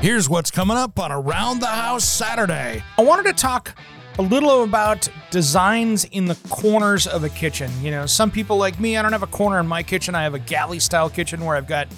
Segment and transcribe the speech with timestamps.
[0.00, 2.84] Here's what's coming up on Around the House Saturday.
[2.96, 3.74] I wanted to talk
[4.20, 7.68] a little about designs in the corners of a kitchen.
[7.82, 10.14] You know, some people like me, I don't have a corner in my kitchen.
[10.14, 11.88] I have a galley style kitchen where I've got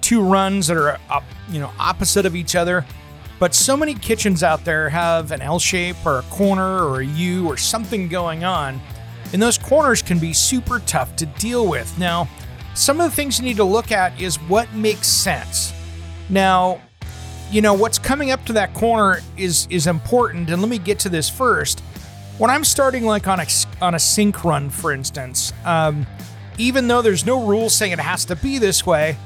[0.00, 2.82] two runs that are up, you know, opposite of each other.
[3.38, 7.06] But so many kitchens out there have an L shape or a corner or a
[7.06, 8.80] U or something going on.
[9.34, 11.98] And those corners can be super tough to deal with.
[11.98, 12.26] Now,
[12.72, 15.74] some of the things you need to look at is what makes sense.
[16.30, 16.80] Now,
[17.50, 20.98] you know what's coming up to that corner is is important and let me get
[21.00, 21.80] to this first.
[22.38, 23.46] When i'm starting like on a
[23.80, 26.04] on a sink run for instance um,
[26.58, 29.16] even though there's no rule saying it has to be this way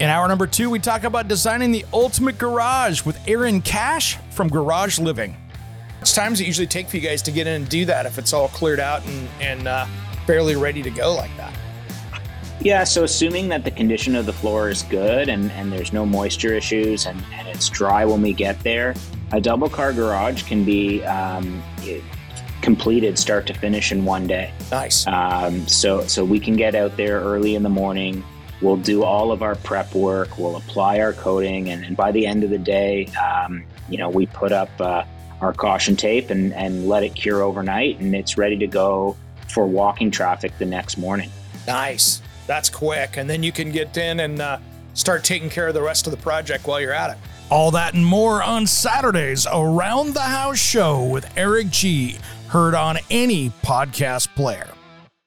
[0.00, 4.48] in hour number two we talk about designing the ultimate garage with aaron cash from
[4.48, 5.36] garage living.
[6.00, 8.16] It's times it usually take for you guys to get in and do that if
[8.16, 9.86] it's all cleared out and and uh,
[10.26, 11.52] barely ready to go like that
[12.60, 16.04] yeah, so assuming that the condition of the floor is good and, and there's no
[16.04, 18.94] moisture issues and, and it's dry when we get there,
[19.32, 21.62] a double car garage can be um,
[22.62, 24.52] completed start to finish in one day.
[24.70, 25.06] Nice.
[25.06, 28.24] Um, so so we can get out there early in the morning.
[28.60, 30.36] We'll do all of our prep work.
[30.36, 34.10] We'll apply our coating, and, and by the end of the day, um, you know,
[34.10, 35.04] we put up uh,
[35.40, 39.16] our caution tape and, and let it cure overnight, and it's ready to go
[39.48, 41.30] for walking traffic the next morning.
[41.66, 42.20] Nice.
[42.50, 43.16] That's quick.
[43.16, 44.58] And then you can get in and uh,
[44.94, 47.16] start taking care of the rest of the project while you're at it.
[47.48, 52.16] All that and more on Saturdays Around the House Show with Eric G.
[52.48, 54.68] Heard on any podcast player.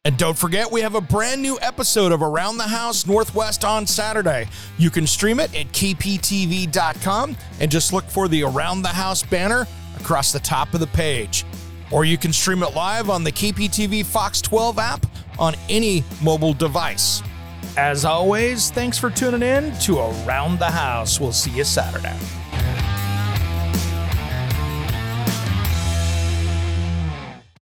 [0.04, 3.88] And don't forget, we have a brand new episode of Around the House Northwest on
[3.88, 4.50] Saturday.
[4.78, 9.66] You can stream it at kptv.com and just look for the Around the House banner
[9.98, 11.46] across the top of the page.
[11.90, 15.06] Or you can stream it live on the KPTV Fox 12 app
[15.44, 17.22] on any mobile device.
[17.78, 21.20] As always, thanks for tuning in to Around the House.
[21.20, 22.18] We'll see you Saturday.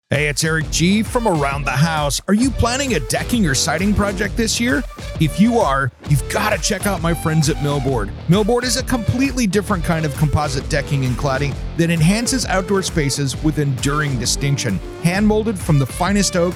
[0.09, 2.22] Hey, it's Eric G from Around the House.
[2.29, 4.81] Are you planning a decking or siding project this year?
[5.19, 8.09] If you are, you've got to check out my friends at Millboard.
[8.27, 13.35] Millboard is a completely different kind of composite decking and cladding that enhances outdoor spaces
[13.44, 14.79] with enduring distinction.
[15.03, 16.56] Hand molded from the finest oak